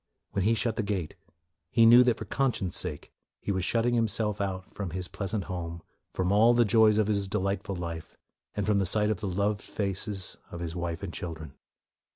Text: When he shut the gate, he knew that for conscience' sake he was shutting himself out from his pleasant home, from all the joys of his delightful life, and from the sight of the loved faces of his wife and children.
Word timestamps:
When 0.31 0.45
he 0.45 0.55
shut 0.55 0.77
the 0.77 0.81
gate, 0.81 1.13
he 1.69 1.85
knew 1.85 2.03
that 2.05 2.17
for 2.17 2.25
conscience' 2.25 2.75
sake 2.75 3.13
he 3.39 3.51
was 3.51 3.63
shutting 3.63 3.93
himself 3.93 4.41
out 4.41 4.65
from 4.73 4.89
his 4.89 5.07
pleasant 5.07 5.43
home, 5.43 5.83
from 6.11 6.31
all 6.31 6.55
the 6.55 6.65
joys 6.65 6.97
of 6.97 7.05
his 7.05 7.27
delightful 7.27 7.75
life, 7.75 8.17
and 8.55 8.65
from 8.65 8.79
the 8.79 8.87
sight 8.87 9.11
of 9.11 9.19
the 9.19 9.27
loved 9.27 9.61
faces 9.61 10.37
of 10.49 10.59
his 10.59 10.75
wife 10.75 11.03
and 11.03 11.13
children. 11.13 11.53